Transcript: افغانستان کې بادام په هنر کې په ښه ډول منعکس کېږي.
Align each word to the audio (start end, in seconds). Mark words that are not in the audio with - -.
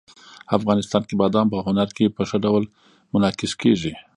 افغانستان 0.57 1.01
کې 1.07 1.15
بادام 1.21 1.47
په 1.51 1.57
هنر 1.67 1.89
کې 1.97 2.13
په 2.15 2.21
ښه 2.29 2.37
ډول 2.45 2.63
منعکس 3.13 3.51
کېږي. 3.61 3.93